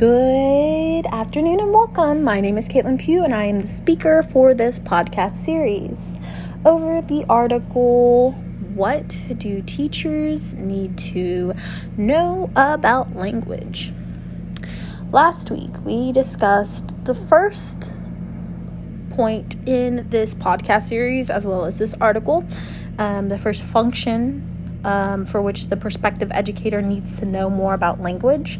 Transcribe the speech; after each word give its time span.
Good 0.00 1.04
afternoon 1.08 1.60
and 1.60 1.72
welcome. 1.74 2.22
My 2.22 2.40
name 2.40 2.56
is 2.56 2.66
Caitlin 2.66 2.98
Pugh, 2.98 3.22
and 3.22 3.34
I 3.34 3.44
am 3.44 3.60
the 3.60 3.68
speaker 3.68 4.22
for 4.22 4.54
this 4.54 4.78
podcast 4.78 5.32
series. 5.32 5.98
Over 6.64 7.02
the 7.02 7.26
article, 7.28 8.32
What 8.74 9.20
Do 9.36 9.60
Teachers 9.60 10.54
Need 10.54 10.96
to 11.12 11.52
Know 11.98 12.50
About 12.56 13.14
Language? 13.14 13.92
Last 15.12 15.50
week, 15.50 15.72
we 15.84 16.12
discussed 16.12 16.94
the 17.04 17.14
first 17.14 17.92
point 19.10 19.56
in 19.68 20.08
this 20.08 20.34
podcast 20.34 20.84
series 20.84 21.28
as 21.28 21.44
well 21.44 21.66
as 21.66 21.76
this 21.76 21.92
article, 22.00 22.46
um, 22.98 23.28
the 23.28 23.36
first 23.36 23.62
function 23.62 24.80
um, 24.82 25.26
for 25.26 25.42
which 25.42 25.66
the 25.66 25.76
prospective 25.76 26.32
educator 26.32 26.80
needs 26.80 27.18
to 27.18 27.26
know 27.26 27.50
more 27.50 27.74
about 27.74 28.00
language 28.00 28.58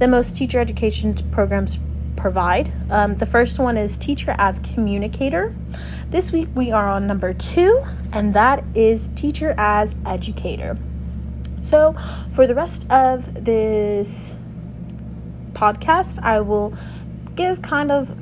than 0.00 0.10
most 0.10 0.36
teacher 0.36 0.58
education 0.58 1.14
programs 1.30 1.78
provide. 2.16 2.72
Um, 2.90 3.16
the 3.16 3.26
first 3.26 3.58
one 3.58 3.76
is 3.76 3.96
teacher 3.96 4.34
as 4.38 4.58
communicator. 4.58 5.54
This 6.08 6.32
week 6.32 6.48
we 6.54 6.72
are 6.72 6.88
on 6.88 7.06
number 7.06 7.32
two, 7.34 7.84
and 8.12 8.34
that 8.34 8.64
is 8.74 9.08
teacher 9.08 9.54
as 9.56 9.94
educator. 10.06 10.78
So, 11.60 11.94
for 12.32 12.46
the 12.46 12.54
rest 12.54 12.90
of 12.90 13.44
this 13.44 14.38
podcast, 15.52 16.18
I 16.22 16.40
will 16.40 16.74
give 17.36 17.60
kind 17.60 17.92
of 17.92 18.18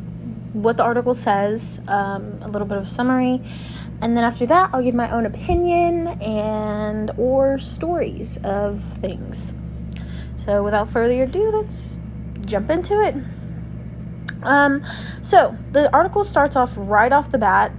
what 0.55 0.77
the 0.77 0.83
article 0.83 1.15
says, 1.15 1.81
um, 1.87 2.39
a 2.43 2.49
little 2.49 2.67
bit 2.67 2.79
of 2.79 2.89
summary, 2.89 3.41
and 4.01 4.17
then 4.17 4.25
after 4.25 4.47
that, 4.47 4.71
I'll 4.73 4.83
give 4.83 4.95
my 4.95 5.11
own 5.11 5.27
opinion 5.27 6.09
and 6.21 7.13
or 7.17 7.59
stories 7.59 8.39
of 8.43 8.83
things. 8.83 9.55
So, 10.49 10.63
without 10.63 10.89
further 10.89 11.25
ado, 11.25 11.51
let's 11.51 11.99
jump 12.47 12.71
into 12.71 12.99
it. 13.03 13.15
Um, 14.43 14.83
so 15.21 15.55
the 15.73 15.93
article 15.93 16.25
starts 16.25 16.57
off 16.57 16.73
right 16.75 17.13
off 17.13 17.31
the 17.31 17.37
bat 17.37 17.71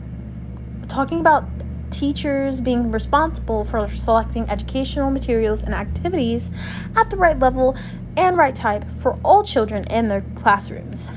talking 0.87 1.19
about 1.19 1.45
teachers 1.89 2.61
being 2.61 2.91
responsible 2.91 3.65
for 3.65 3.89
selecting 3.89 4.47
educational 4.51 5.09
materials 5.09 5.63
and 5.63 5.73
activities 5.73 6.51
at 6.95 7.09
the 7.09 7.17
right 7.17 7.39
level 7.39 7.75
and 8.15 8.37
right 8.37 8.53
type 8.53 8.85
for 8.99 9.13
all 9.25 9.43
children 9.43 9.85
in 9.85 10.07
their 10.07 10.21
classrooms. 10.35 11.07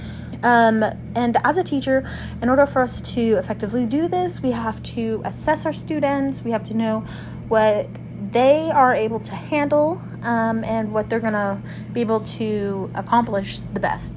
Um, 0.42 0.82
and 1.14 1.36
as 1.44 1.58
a 1.58 1.62
teacher, 1.62 2.02
in 2.40 2.48
order 2.48 2.64
for 2.64 2.80
us 2.80 3.02
to 3.12 3.34
effectively 3.34 3.84
do 3.84 4.08
this, 4.08 4.40
we 4.40 4.52
have 4.52 4.82
to 4.84 5.20
assess 5.26 5.66
our 5.66 5.74
students, 5.74 6.42
we 6.42 6.50
have 6.52 6.64
to 6.64 6.74
know 6.74 7.00
what 7.48 7.90
they 8.32 8.70
are 8.70 8.94
able 8.94 9.20
to 9.20 9.34
handle 9.34 10.00
um, 10.22 10.64
and 10.64 10.92
what 10.92 11.08
they're 11.08 11.20
going 11.20 11.32
to 11.34 11.58
be 11.92 12.00
able 12.00 12.20
to 12.20 12.90
accomplish 12.94 13.60
the 13.60 13.80
best. 13.80 14.12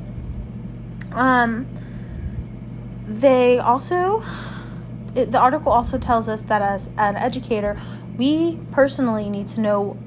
Um, 1.11 1.67
they 3.05 3.59
also, 3.59 4.23
it, 5.13 5.31
the 5.31 5.39
article 5.39 5.71
also 5.71 5.97
tells 5.97 6.27
us 6.27 6.43
that 6.43 6.61
as 6.61 6.89
an 6.97 7.15
educator, 7.15 7.79
we 8.17 8.57
personally 8.71 9.29
need 9.29 9.47
to 9.49 9.61
know 9.61 9.97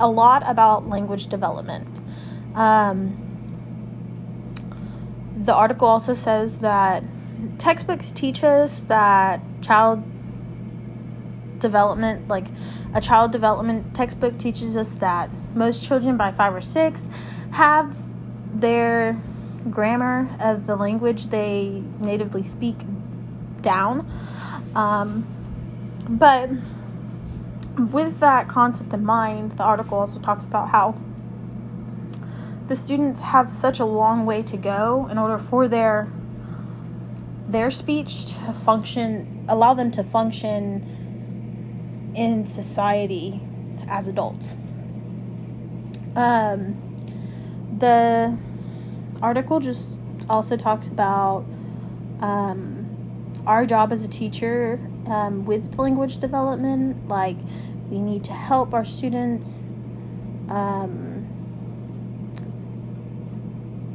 a 0.00 0.08
lot 0.08 0.42
about 0.48 0.88
language 0.88 1.26
development. 1.26 2.00
Um, 2.54 3.22
the 5.36 5.54
article 5.54 5.86
also 5.86 6.14
says 6.14 6.60
that 6.60 7.04
textbooks 7.58 8.10
teach 8.12 8.42
us 8.42 8.80
that 8.88 9.40
child 9.60 10.02
development, 11.66 12.28
like 12.28 12.46
a 12.94 13.00
child 13.00 13.32
development 13.32 13.94
textbook, 13.94 14.38
teaches 14.38 14.76
us 14.76 14.94
that 14.94 15.28
most 15.54 15.86
children 15.86 16.16
by 16.16 16.30
five 16.30 16.54
or 16.54 16.60
six 16.60 17.08
have 17.52 17.96
their 18.54 19.20
grammar 19.68 20.28
of 20.40 20.66
the 20.66 20.76
language 20.76 21.26
they 21.26 21.82
natively 21.98 22.42
speak 22.42 22.76
down. 23.62 24.06
Um, 24.74 25.26
but 26.08 26.50
with 27.76 28.20
that 28.20 28.48
concept 28.48 28.92
in 28.92 29.04
mind, 29.04 29.52
the 29.52 29.64
article 29.64 29.98
also 29.98 30.20
talks 30.20 30.44
about 30.44 30.68
how 30.68 30.94
the 32.68 32.76
students 32.76 33.22
have 33.22 33.48
such 33.48 33.80
a 33.80 33.84
long 33.84 34.24
way 34.26 34.42
to 34.42 34.56
go 34.56 35.08
in 35.10 35.18
order 35.18 35.38
for 35.38 35.68
their 35.68 36.08
their 37.48 37.70
speech 37.70 38.26
to 38.26 38.52
function 38.52 39.44
allow 39.48 39.72
them 39.72 39.90
to 39.92 40.02
function 40.02 40.84
in 42.16 42.46
society 42.46 43.40
as 43.88 44.08
adults. 44.08 44.56
Um, 46.16 46.82
the 47.78 48.36
article 49.22 49.60
just 49.60 50.00
also 50.28 50.56
talks 50.56 50.88
about 50.88 51.44
um, 52.20 52.86
our 53.46 53.66
job 53.66 53.92
as 53.92 54.04
a 54.04 54.08
teacher 54.08 54.80
um, 55.06 55.44
with 55.44 55.78
language 55.78 56.18
development 56.18 57.06
like 57.06 57.36
we 57.90 58.00
need 58.00 58.24
to 58.24 58.32
help 58.32 58.74
our 58.74 58.84
students 58.84 59.60
um, 60.48 61.26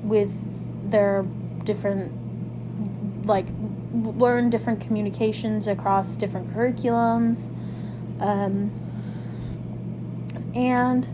with 0.04 0.32
their 0.90 1.24
different 1.64 2.12
like 3.26 3.48
learn 3.94 4.50
different 4.50 4.80
communications 4.80 5.68
across 5.68 6.16
different 6.16 6.54
curriculums 6.54 7.50
um, 8.22 8.72
and 10.56 11.08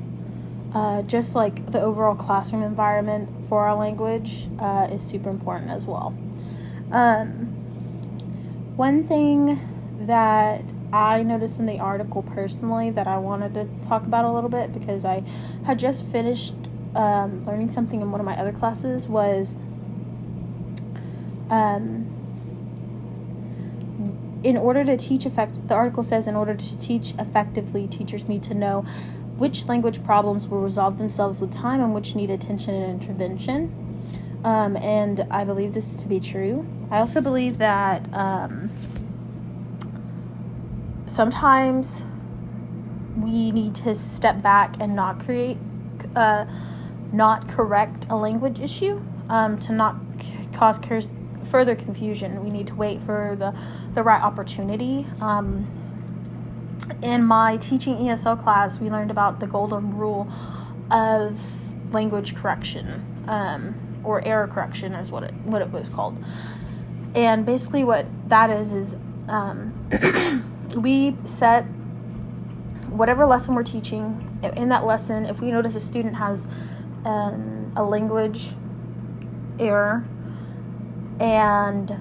uh, 0.73 1.01
just 1.03 1.34
like 1.34 1.72
the 1.72 1.81
overall 1.81 2.16
classroom 2.16 2.62
environment 2.62 3.29
for 3.50 3.68
our 3.68 3.75
language 3.75 4.47
uh, 4.59 4.88
is 4.91 5.01
super 5.01 5.29
important 5.29 5.72
as 5.72 5.85
well. 5.85 6.16
Um, 6.91 7.53
one 8.75 9.07
thing 9.07 9.59
that 10.01 10.63
I 10.94 11.23
noticed 11.23 11.59
in 11.59 11.66
the 11.66 11.79
article 11.79 12.22
personally 12.22 12.91
that 12.91 13.07
I 13.07 13.17
wanted 13.17 13.53
to 13.56 13.67
talk 13.88 14.06
about 14.06 14.25
a 14.25 14.31
little 14.31 14.50
bit 14.50 14.73
because 14.73 15.03
I 15.03 15.23
had 15.66 15.79
just 15.79 16.06
finished 16.06 16.56
um, 16.96 17.41
learning 17.46 17.72
something 17.72 18.01
in 18.01 18.12
one 18.12 18.19
of 18.19 18.25
my 18.25 18.38
other 18.38 18.51
classes 18.51 19.07
was 19.07 19.56
um, 21.50 22.16
in 24.43 24.57
order 24.57 24.83
to 24.83 24.95
teach 24.97 25.25
effect 25.25 25.67
the 25.67 25.73
article 25.73 26.03
says 26.03 26.27
in 26.27 26.35
order 26.35 26.55
to 26.55 26.77
teach 26.77 27.13
effectively 27.19 27.87
teachers 27.87 28.27
need 28.27 28.43
to 28.43 28.53
know 28.53 28.85
which 29.37 29.65
language 29.67 30.03
problems 30.03 30.47
will 30.47 30.61
resolve 30.61 30.97
themselves 30.97 31.41
with 31.41 31.53
time 31.53 31.81
and 31.81 31.93
which 31.93 32.15
need 32.15 32.31
attention 32.31 32.73
and 32.73 33.01
intervention. 33.01 33.83
Um, 34.43 34.77
and 34.77 35.25
i 35.31 35.43
believe 35.43 35.73
this 35.73 35.95
to 35.95 36.07
be 36.07 36.19
true. 36.19 36.65
I 36.89 36.99
also 36.99 37.21
believe 37.21 37.57
that 37.57 38.11
um, 38.13 38.71
sometimes 41.05 42.03
we 43.17 43.51
need 43.51 43.75
to 43.75 43.95
step 43.95 44.41
back 44.41 44.75
and 44.79 44.95
not 44.95 45.19
create 45.19 45.57
uh, 46.15 46.45
not 47.11 47.47
correct 47.47 48.05
a 48.09 48.15
language 48.15 48.59
issue, 48.59 49.01
um, 49.29 49.57
to 49.59 49.71
not 49.73 49.95
c- 50.19 50.33
cause 50.53 50.77
cur- 50.77 51.01
further 51.43 51.75
confusion. 51.75 52.43
We 52.43 52.49
need 52.49 52.67
to 52.67 52.75
wait 52.75 53.01
for 53.01 53.35
the, 53.37 53.57
the 53.93 54.03
right 54.03 54.21
opportunity. 54.21 55.05
Um, 55.21 55.67
in 57.01 57.23
my 57.23 57.57
teaching 57.57 57.95
ESL 57.97 58.41
class, 58.41 58.79
we 58.79 58.89
learned 58.89 59.11
about 59.11 59.39
the 59.39 59.47
golden 59.47 59.95
rule 59.97 60.31
of 60.89 61.93
language 61.93 62.35
correction, 62.35 63.25
um, 63.27 63.75
or 64.03 64.25
error 64.25 64.47
correction, 64.47 64.93
is 64.93 65.11
what 65.11 65.23
it 65.23 65.33
what 65.43 65.61
it 65.61 65.71
was 65.71 65.89
called. 65.89 66.23
And 67.13 67.45
basically, 67.45 67.83
what 67.83 68.07
that 68.29 68.49
is 68.49 68.71
is 68.71 68.95
um, 69.27 69.89
we 70.75 71.15
set 71.25 71.63
whatever 72.89 73.25
lesson 73.25 73.53
we're 73.53 73.63
teaching 73.63 74.39
in 74.55 74.69
that 74.69 74.85
lesson. 74.85 75.25
If 75.25 75.41
we 75.41 75.51
notice 75.51 75.75
a 75.75 75.81
student 75.81 76.15
has 76.15 76.47
um, 77.05 77.71
a 77.75 77.83
language 77.83 78.55
error. 79.59 80.05
And 81.19 81.99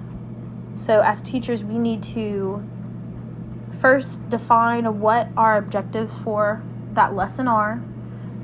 so, 0.74 1.00
as 1.00 1.22
teachers, 1.22 1.64
we 1.64 1.78
need 1.78 2.02
to 2.04 2.62
first 3.80 4.28
define 4.28 5.00
what 5.00 5.28
our 5.36 5.56
objectives 5.56 6.18
for 6.18 6.62
that 6.92 7.14
lesson 7.14 7.48
are, 7.48 7.82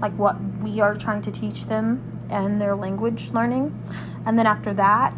like 0.00 0.12
what 0.12 0.40
we 0.62 0.80
are 0.80 0.94
trying 0.94 1.22
to 1.22 1.30
teach 1.30 1.66
them 1.66 2.26
and 2.30 2.60
their 2.60 2.74
language 2.74 3.30
learning. 3.30 3.78
And 4.24 4.38
then 4.38 4.46
after 4.46 4.72
that, 4.74 5.14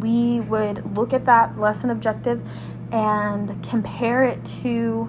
we 0.00 0.40
would 0.40 0.96
look 0.96 1.12
at 1.12 1.24
that 1.26 1.58
lesson 1.58 1.90
objective 1.90 2.42
and 2.92 3.62
compare 3.62 4.22
it 4.24 4.44
to 4.62 5.04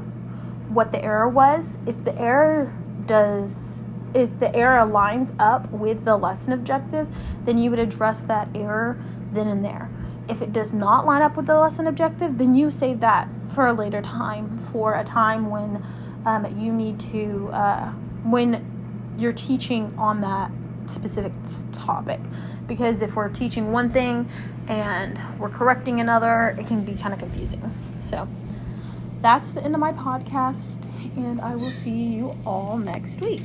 what 0.70 0.92
the 0.92 1.04
error 1.04 1.28
was. 1.28 1.78
If 1.86 2.04
the 2.04 2.18
error 2.20 2.74
does 3.06 3.79
if 4.14 4.40
the 4.40 4.56
error 4.56 4.86
lines 4.86 5.34
up 5.40 5.70
with 5.72 6.06
the 6.06 6.18
lesson 6.18 6.54
objective, 6.54 7.08
then 7.46 7.58
you 7.58 7.70
would 7.70 7.80
address 7.80 8.22
that 8.22 8.48
error 8.56 9.00
then 9.32 9.48
and 9.48 9.64
there. 9.64 9.90
If 10.28 10.42
it 10.42 10.54
does 10.54 10.74
not 10.74 11.06
line 11.06 11.22
up 11.22 11.36
with 11.36 11.48
the 11.48 11.58
lesson 11.58 11.88
objective, 11.88 12.38
then 12.38 12.56
you 12.56 12.70
save 12.70 13.00
that 13.00 13.28
for 13.50 13.68
a 13.68 13.74
later 13.74 14.02
time, 14.02 14.60
for 14.60 14.96
a 14.96 15.04
time 15.04 15.50
when 15.50 15.84
um, 16.26 16.46
you 16.58 16.72
need 16.72 17.00
to, 17.00 17.50
uh, 17.52 17.90
when 18.24 18.66
you're 19.18 19.34
teaching 19.34 19.94
on 19.98 20.22
that 20.22 20.52
specific 20.88 21.34
topic 21.72 22.20
because 22.70 23.02
if 23.02 23.16
we're 23.16 23.28
teaching 23.28 23.74
one 23.74 23.90
thing 23.90 24.30
and 24.68 25.20
we're 25.40 25.50
correcting 25.50 26.00
another, 26.00 26.56
it 26.58 26.68
can 26.68 26.86
be 26.86 26.94
kind 26.94 27.14
of 27.14 27.20
confusing. 27.20 27.74
So 28.00 28.30
that's 29.22 29.52
the 29.52 29.62
end 29.62 29.74
of 29.74 29.82
my 29.82 29.92
podcast, 29.92 30.86
and 31.18 31.42
I 31.42 31.56
will 31.56 31.72
see 31.72 31.92
you 31.92 32.38
all 32.46 32.78
next 32.78 33.20
week. 33.20 33.42